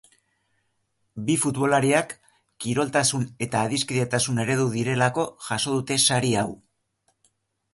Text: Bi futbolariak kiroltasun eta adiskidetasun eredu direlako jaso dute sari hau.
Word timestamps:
Bi 1.25 1.33
futbolariak 1.41 2.15
kiroltasun 2.65 3.27
eta 3.47 3.61
adiskidetasun 3.69 4.43
eredu 4.45 4.67
direlako 4.79 5.27
jaso 5.51 5.75
dute 5.77 5.99
sari 6.07 6.33
hau. 6.41 6.49